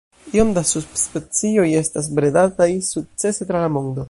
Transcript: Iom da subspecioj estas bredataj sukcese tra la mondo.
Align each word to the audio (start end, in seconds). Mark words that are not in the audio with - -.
Iom 0.37 0.53
da 0.57 0.63
subspecioj 0.69 1.67
estas 1.83 2.09
bredataj 2.21 2.71
sukcese 2.91 3.51
tra 3.53 3.67
la 3.67 3.73
mondo. 3.79 3.99